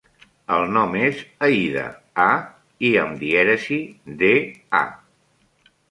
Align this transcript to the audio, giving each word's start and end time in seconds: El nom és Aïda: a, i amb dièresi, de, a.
El 0.53 0.63
nom 0.77 0.95
és 1.01 1.21
Aïda: 1.49 1.85
a, 2.25 2.27
i 2.91 2.93
amb 3.05 3.23
dièresi, 3.27 3.81
de, 4.25 4.35
a. 4.85 4.87